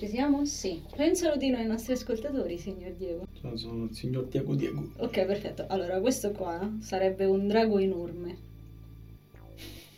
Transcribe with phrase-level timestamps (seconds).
[0.00, 0.46] Ci siamo?
[0.46, 0.80] Sì.
[0.96, 3.26] Pensalo di noi ai nostri ascoltatori, signor Diego.
[3.38, 4.92] Sono, sono il signor Diego Diego.
[4.96, 5.66] Ok, perfetto.
[5.68, 8.38] Allora, questo qua sarebbe un drago enorme.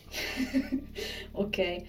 [1.31, 1.81] ok.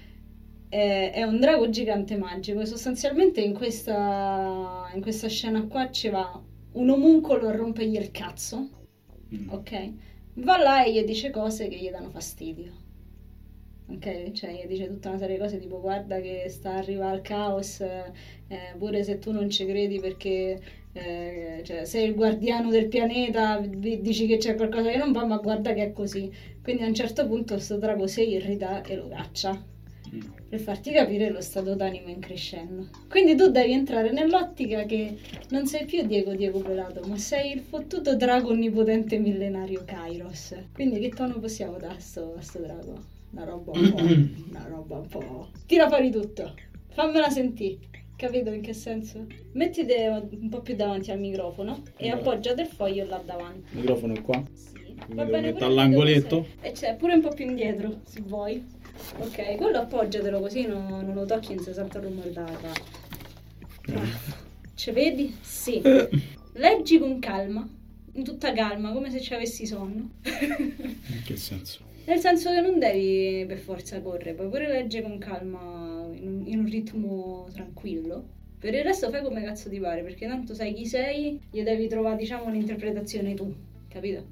[0.69, 2.65] È, è un drago gigante magico.
[2.65, 6.41] Sostanzialmente in questa, in questa scena qua ci va
[6.71, 8.69] un omuncolo a rompergli il cazzo.
[9.35, 9.49] Mm.
[9.49, 9.93] Ok?
[10.35, 12.84] Va là e gli dice cose che gli danno fastidio.
[13.87, 14.33] Ok?
[14.33, 18.13] Cioè dice tutta una serie di cose tipo guarda che sta arriva al caos, eh,
[18.79, 20.61] pure se tu non ci credi perché
[20.93, 25.25] eh, cioè, sei il guardiano del pianeta, di- dici che c'è qualcosa che non va,
[25.27, 26.31] ma guarda che è così.
[26.63, 29.73] Quindi a un certo punto sto drago si irrita e lo caccia
[30.15, 30.21] Mm.
[30.51, 32.89] per farti capire lo stato d'animo in crescendo.
[33.09, 35.17] Quindi tu devi entrare nell'ottica che
[35.51, 40.55] non sei più Diego Diego Pelato, ma sei il fottuto drago onnipotente millenario Kairos.
[40.73, 43.14] Quindi che tono possiamo dare a sto, a sto drago?
[43.35, 44.03] Una roba un po'.
[44.51, 45.49] una roba un po'.
[45.67, 46.55] Tira fuori tutto.
[46.93, 47.79] Fammela sentire.
[48.17, 49.27] Capito in che senso?
[49.53, 52.31] Mettiti un po' più davanti al microfono e Allora.
[52.31, 53.73] appoggiate il foglio là davanti.
[53.73, 54.41] Il microfono è qua.
[54.53, 54.95] Sì.
[55.09, 56.47] Va bene metto all'angoletto?
[56.61, 58.65] E c'è pure un po' più indietro, se vuoi.
[59.19, 62.73] Ok, quello appoggiatelo così non, non lo tocchi, non si sente il rumore dalla
[64.75, 65.37] Ci vedi?
[65.41, 65.83] Sì.
[66.55, 67.69] Leggi con calma,
[68.13, 70.11] in tutta calma, come se ci avessi sonno.
[70.23, 71.81] In che senso?
[72.07, 76.43] Nel senso che non devi per forza correre, puoi pure leggere con calma, in un,
[76.47, 78.29] in un ritmo tranquillo.
[78.59, 81.87] Per il resto fai come cazzo ti pare, perché tanto sai chi sei, gli devi
[81.89, 83.55] trovare, diciamo, un'interpretazione tu,
[83.89, 84.25] capito?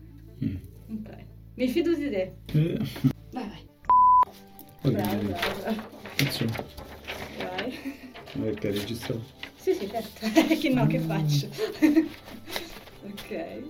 [0.45, 0.56] Mm.
[0.98, 1.17] Ok.
[1.55, 2.33] Mi fido di te.
[2.53, 2.79] Eh,
[3.31, 3.67] Vai, vai.
[4.83, 5.83] oddio, Bravo, bravo, bravo.
[6.19, 6.64] Insomma,
[7.39, 7.79] Vai.
[8.34, 9.23] ma perché hai registrato?
[9.57, 10.27] Sì, sì, certo.
[10.61, 11.48] che no, che faccio?
[13.05, 13.62] ok.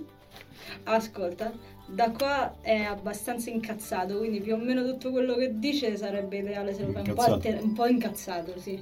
[0.85, 1.53] Ascolta,
[1.93, 6.73] da qua è abbastanza incazzato, quindi più o meno tutto quello che dice sarebbe ideale
[6.73, 7.33] se lo fai un po', Incazzato.
[7.33, 8.79] alter- un po' incazzato, sì.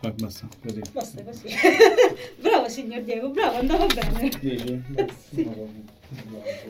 [0.00, 0.80] Vai, basta, così.
[0.92, 1.48] Basta così.
[2.40, 4.28] bravo signor Diego, bravo, andava bene.
[4.28, 4.82] Dici?
[5.30, 5.50] Sì.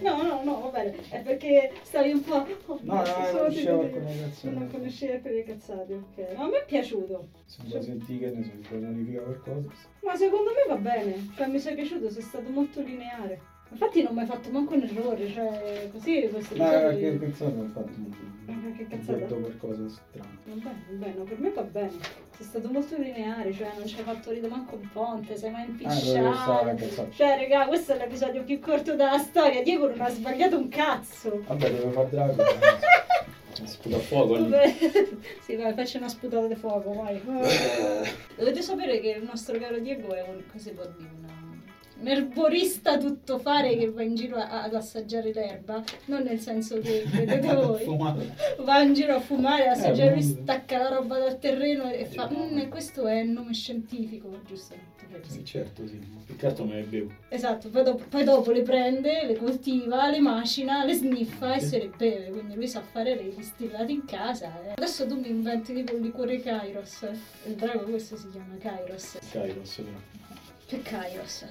[0.03, 0.95] No, no, no, va bene.
[1.09, 2.47] È perché stavi un po'.
[2.67, 4.55] oh, No, no, sono non conoscevo alcune canzoni.
[4.55, 6.37] Non conoscevi alcune cazzate, ok.
[6.37, 7.29] No, a me è piaciuto.
[7.47, 9.69] Se vuoi sentire che ne so, modificare qualcosa.
[10.05, 13.41] Ma secondo me va bene, cioè mi sei piaciuto, sei stato molto lineare.
[13.71, 17.67] Infatti non mi hai fatto manco un errore, cioè così questo Ma che canzone ho
[17.73, 17.91] fatto?
[18.47, 19.19] Ma che Ho cazzata?
[19.19, 20.29] detto qualcosa strano.
[20.45, 21.91] Va bene, va bene, no, per me va bene.
[22.37, 25.63] Sei stato molto lineare, cioè non ci hai fatto ridere manco un ponte, sei mai
[25.63, 26.69] Ah, impisciato.
[26.69, 27.11] incazzato.
[27.13, 29.63] Cioè, raga, questo è l'episodio più corto della storia.
[29.63, 31.43] Diego non ha sbagliato un cazzo.
[31.47, 32.43] Vabbè, dove fa drago.
[33.65, 34.35] Sputa a fuoco.
[34.35, 34.43] lì.
[34.43, 34.75] Vabbè.
[35.41, 37.21] sì, vai, faccio una sputata di fuoco, vai.
[38.37, 41.43] Dovete sapere che il nostro caro Diego è un, cosa si può dire, una-
[42.05, 47.05] un erborista tuttofare che va in giro a- ad assaggiare l'erba, non nel senso che
[47.11, 47.85] credete voi.
[48.59, 52.29] Va in giro a fumare, assaggiare, lui Eh, stacca la roba dal terreno e fa.
[52.31, 54.75] "Mm, questo è il nome scientifico, giusto?
[55.27, 55.99] Sì, certo, sì.
[56.27, 57.11] Più che altro me ne bevo.
[57.29, 61.67] Esatto, poi dopo, poi dopo le prende, le coltiva, le macina, le sniffa e Sì.
[61.69, 64.53] se le beve, quindi lui sa fare i distillati in casa.
[64.67, 64.73] eh.
[64.77, 67.09] Adesso tu mi inventi tipo il liquore Kairos,
[67.47, 69.19] il drago questo si chiama Kairos.
[69.31, 70.13] Kairos, no.
[70.67, 71.45] Che Kairos?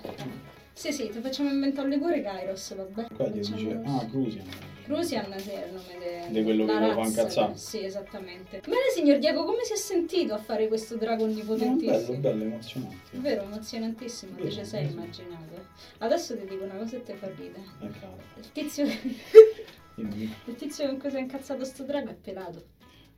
[0.74, 3.06] Sì, sì, ti facciamo inventare un liquore Kairos, vabbè.
[3.16, 3.98] Qua gli Facciamo dice, questo.
[3.98, 4.46] ah, Crusian.
[4.84, 7.22] Crucian sì, è il nome de- Di quello che della lo fa razza.
[7.22, 7.56] incazzare.
[7.58, 8.60] Sì, esattamente.
[8.66, 12.00] Bene, signor Diego, come si è sentito a fare questo drago No, onnipotentissimo?
[12.00, 13.18] bello, bello, emozionante.
[13.18, 14.92] Vero, emozionantissimo, Vero, te ci sei sì.
[14.92, 15.66] immaginato.
[16.00, 17.64] Adesso ti dico una cosa e ti fa ridere.
[17.82, 18.22] Eh, cavolo.
[18.36, 18.86] Il tizio,
[19.94, 22.66] Quindi, il tizio con cui si è incazzato sto drago è pelato.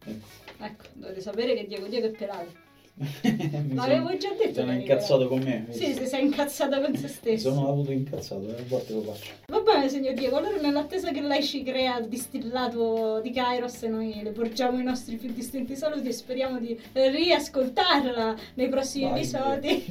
[0.03, 0.25] ecco.
[0.63, 2.51] Ecco, dovete sapere che Diego Diego è pelato.
[3.23, 4.47] Mi L'avevo sono- già detto.
[4.47, 5.66] mi Sono incazzato con me.
[5.72, 7.53] Sì, si sei incazzato con se Mi stesso.
[7.53, 9.31] sono avuto incazzato, eh, a volte lo faccio.
[9.47, 14.22] Va bene, signor Diego, allora nell'attesa che lei ci crea il distillato di Kairos, noi
[14.23, 19.85] le porgiamo i nostri più distinti saluti e speriamo di riascoltarla nei prossimi Vai, episodi.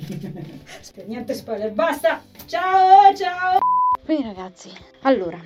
[1.06, 2.22] Niente spoiler, basta!
[2.46, 3.58] Ciao, ciao!
[4.04, 4.70] Bene ragazzi,
[5.02, 5.38] allora,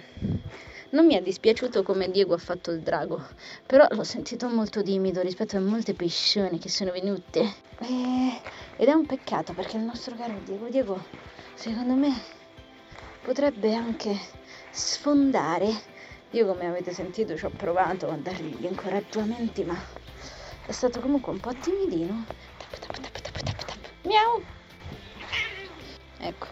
[0.90, 3.22] non mi è dispiaciuto come Diego ha fatto il drago,
[3.66, 7.40] però l'ho sentito molto timido rispetto a molte persone che sono venute.
[7.80, 8.40] Eh,
[8.76, 11.04] ed è un peccato perché il nostro caro Diego Diego,
[11.54, 12.14] secondo me,
[13.22, 14.16] potrebbe anche
[14.70, 15.96] sfondare.
[16.30, 19.78] Io come avete sentito ci ho provato a dargli gli incoraggiamenti, ma
[20.64, 22.24] è stato comunque un po' timidino.
[22.56, 23.78] Tap, tap, tap, tap, tap, tap.
[24.04, 24.42] Miau!
[26.18, 26.46] Ecco,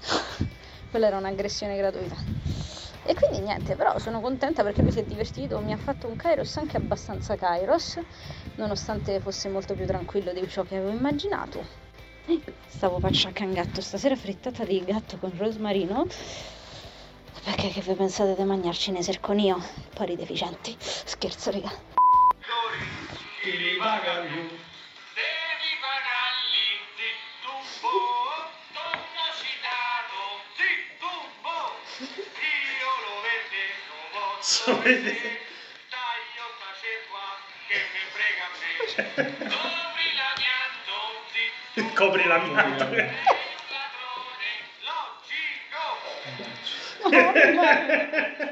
[0.90, 2.41] quella era un'aggressione gratuita.
[3.04, 6.16] E quindi niente, però sono contenta perché lui si è divertito, mi ha fatto un
[6.16, 7.98] Kairos anche abbastanza Kairos,
[8.54, 11.80] nonostante fosse molto più tranquillo di ciò che avevo immaginato.
[12.66, 16.06] Stavo faccia in gatto, stasera frittata di gatto con rosmarino.
[17.44, 19.60] Perché che vi pensate di mangiarci nei serconio?
[19.94, 20.76] Pari deficienti.
[20.78, 21.70] Scherzo, raga.
[32.84, 35.40] lo vende, lo posso vedere.
[35.88, 37.22] Taglio faceva
[37.68, 38.70] che mi frega me.
[38.92, 39.06] Cioè.
[39.48, 41.94] Copri la mia donna.
[41.94, 43.10] Copri la mia donna.
[44.86, 45.82] Logico.
[47.10, 48.50] Eh,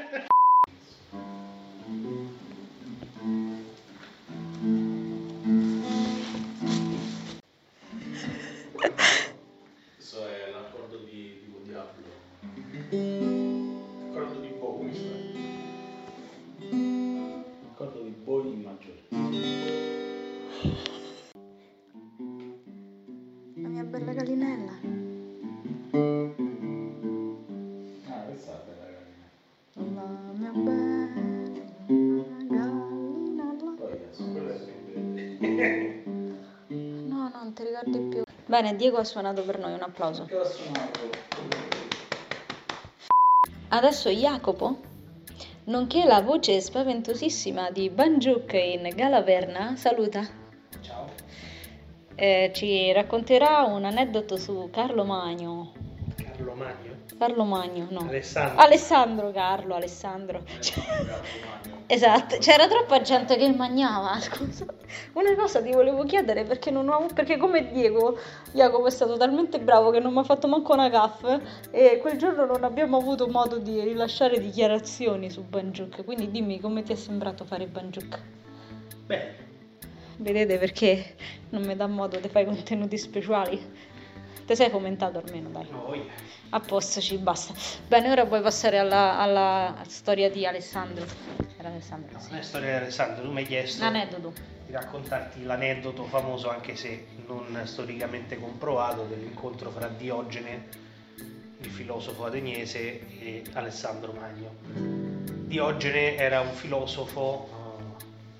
[38.51, 40.25] Bene, Diego ha suonato per noi, un applauso.
[40.25, 40.99] Che ho suonato?
[43.69, 44.77] Adesso Jacopo,
[45.67, 50.27] nonché la voce spaventosissima di Banjuk in Galaverna, saluta.
[50.81, 51.05] Ciao.
[52.13, 55.80] Eh, ci racconterà un aneddoto su Carlo Magno.
[56.61, 56.97] Carlo Magno.
[57.17, 58.07] Carlo Magno, no.
[58.07, 58.61] Alessandro.
[58.61, 60.43] Alessandro Carlo, Alessandro.
[61.91, 64.65] Esatto, c'era troppa gente che mangiava, scusa.
[65.11, 68.17] Una cosa ti volevo chiedere perché non ho, perché come Diego,
[68.53, 71.21] Jacopo è stato talmente bravo che non mi ha fatto manco una gaff
[71.69, 76.81] e quel giorno non abbiamo avuto modo di rilasciare dichiarazioni su Banjuk, quindi dimmi come
[76.81, 78.19] ti è sembrato fare Banjuk.
[79.07, 79.49] Beh,
[80.21, 81.15] Vedete perché
[81.49, 83.59] non mi dà modo di fare contenuti speciali?
[84.45, 85.67] Te sei commentato almeno, dai.
[85.69, 85.93] no.
[86.53, 87.53] A posto, ci basta.
[87.87, 91.05] Bene, ora puoi passare alla, alla storia di Alessandro.
[91.57, 92.29] Era Alessandro, No, sì.
[92.31, 94.33] non è storia di Alessandro, tu mi hai chiesto Aneddoto.
[94.65, 100.67] di raccontarti l'aneddoto famoso, anche se non storicamente comprovato, dell'incontro fra Diogene,
[101.59, 102.79] il filosofo ateniese,
[103.19, 104.49] e Alessandro Magno.
[105.47, 107.47] Diogene era un filosofo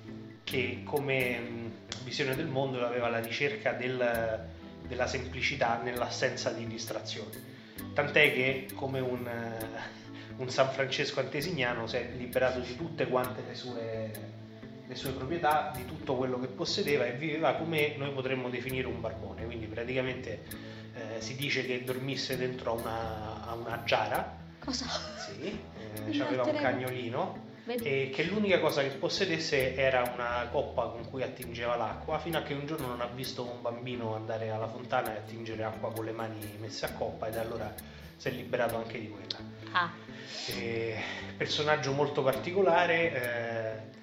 [0.06, 0.10] eh,
[0.44, 1.72] che come mh,
[2.04, 4.60] visione del mondo aveva la ricerca del-
[4.92, 7.32] della semplicità nell'assenza di distrazioni.
[7.94, 9.66] Tant'è che come un, eh,
[10.36, 14.12] un San Francesco antesignano si è liberato di tutte quante le sue,
[14.86, 19.00] le sue proprietà, di tutto quello che possedeva e viveva come noi potremmo definire un
[19.00, 19.46] barbone.
[19.46, 20.44] Quindi praticamente
[20.94, 24.88] eh, si dice che dormisse dentro a una, a una giara, Cosa?
[25.26, 25.58] sì,
[26.06, 27.84] eh, aveva un cagnolino Vedi?
[27.86, 32.42] e che l'unica cosa che possedesse era una coppa con cui attingeva l'acqua fino a
[32.42, 36.04] che un giorno non ha visto un bambino andare alla fontana e attingere acqua con
[36.04, 37.74] le mani messe a coppa ed allora
[38.18, 39.38] si è liberato anche di quella.
[39.72, 39.92] Ah,
[40.48, 41.02] E,
[41.38, 44.00] personaggio molto particolare, eh,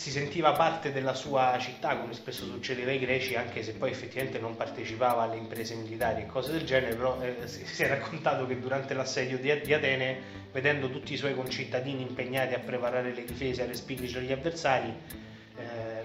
[0.00, 4.38] si sentiva parte della sua città come spesso succedeva ai greci anche se poi effettivamente
[4.38, 8.58] non partecipava alle imprese militari e cose del genere, però eh, si, è raccontato che
[8.58, 13.66] durante l'assedio di, Atene vedendo tutti i suoi concittadini impegnati a preparare le difese, a
[13.66, 14.90] respingere gli avversari,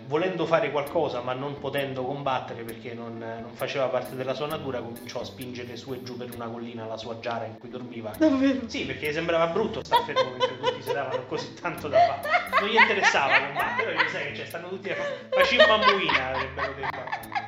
[0.08, 4.80] volendo fare qualcosa ma non potendo combattere perché non, non faceva parte della sua natura,
[4.80, 8.12] cominciò a spingere su e giù per una collina la sua giara in cui dormiva.
[8.18, 8.62] davvero?
[8.68, 12.62] Sì, perché gli sembrava brutto star fermo mentre tutti si davano così tanto da fare.
[12.62, 14.96] Non gli interessava combattere, però sai che cioè, stanno tutti a
[15.30, 17.44] facciamo mammuina, avrebbero detto.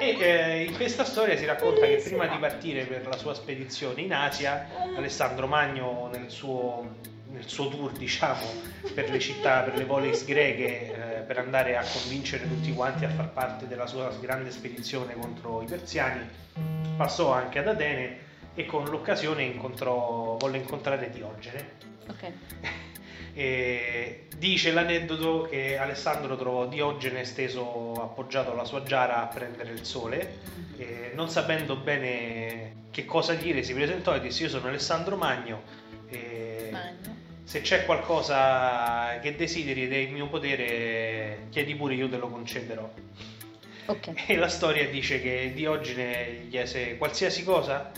[0.00, 4.00] E eh, in questa storia si racconta che prima di partire per la sua spedizione
[4.00, 6.98] in Asia, Alessandro Magno nel suo,
[7.30, 8.44] nel suo tour, diciamo,
[8.94, 13.10] per le città, per le polis greche, eh, per andare a convincere tutti quanti a
[13.10, 16.26] far parte della sua grande spedizione contro i persiani,
[16.96, 21.70] passò anche ad Atene e con l'occasione incontrò, volle incontrare Diogene.
[22.08, 22.32] Ok.
[23.34, 29.84] E dice l'aneddoto che Alessandro trovò Diogene steso appoggiato alla sua giara a prendere il
[29.84, 30.38] sole
[30.76, 35.62] e non sapendo bene che cosa dire si presentò e disse io sono Alessandro Magno
[36.08, 36.47] e Magno.
[37.48, 42.28] Se c'è qualcosa che desideri ed è in mio potere chiedi pure io te lo
[42.28, 42.86] concederò
[43.86, 44.12] Ok.
[44.26, 47.90] e la storia dice che Diogene gli chiese qualsiasi cosa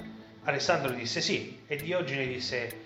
[0.45, 2.78] Alessandro disse sì e Diogene disse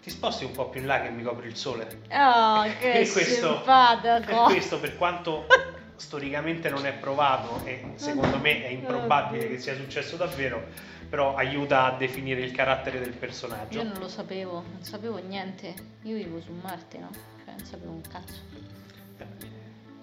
[0.00, 3.08] ti sposti un po' più in là che mi copri il sole Oh, che E
[3.10, 4.24] questo- simpatico.
[4.24, 5.46] per questo, per quanto
[5.98, 10.64] storicamente non è provato e secondo me è improbabile che sia successo davvero,
[11.08, 13.78] però aiuta a definire il carattere del personaggio.
[13.78, 15.74] Io non lo sapevo, non sapevo niente.
[16.02, 17.10] Io vivo su Marte, no?
[17.44, 18.40] Cioè, non sapevo un cazzo.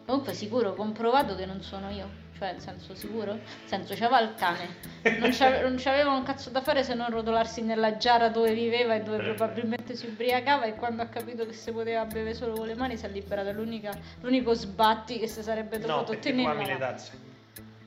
[0.05, 2.23] Comunque sicuro, comprovato che non sono io.
[2.37, 3.33] Cioè, nel senso sicuro?
[3.33, 4.67] Nel senso, c'aveva il cane.
[5.19, 5.29] Non,
[5.63, 9.19] non c'aveva un cazzo da fare se non rotolarsi nella giara dove viveva e dove
[9.23, 12.97] probabilmente si ubriacava e quando ha capito che si poteva bere solo con le mani
[12.97, 16.49] si è liberato l'unica- l'unico sbatti che si sarebbe No, dovuto tu ottenere.
[16.49, 17.23] ami le tazze.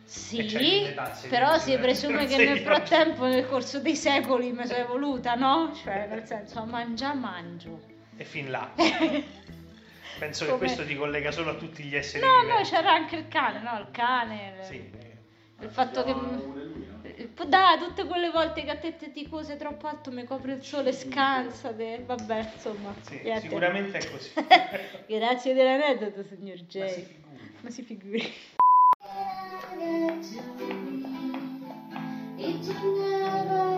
[0.05, 4.64] Sì, E le tazze, però si presume che nel frattempo, nel corso dei secoli, mi
[4.67, 5.71] sono evoluta, no?
[5.75, 7.78] Cioè, nel senso, mangia, mangio.
[8.17, 8.71] E fin là.
[10.19, 12.71] Penso che Come- questo ti collega solo a tutti gli esseri No, no, viventi.
[12.71, 13.79] c'era anche il cane, no?
[13.79, 14.55] Il cane.
[14.59, 14.91] il- Sì.
[15.61, 16.12] Il fatto che.
[16.12, 17.00] Lui, no?
[17.03, 20.62] Eh, Dai, tutte quelle volte che a te ti cose troppo alto mi copre il
[20.62, 22.03] sole, scansate.
[22.07, 22.95] Vabbè, insomma.
[23.00, 24.31] Sì, sicuramente è così.
[25.07, 26.88] Grazie dell'aneddoto, signor Ma si J.
[26.88, 27.17] figuri.
[27.61, 28.35] Ma si figuri.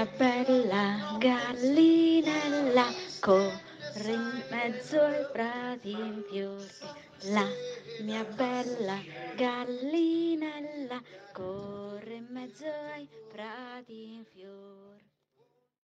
[0.00, 0.59] mia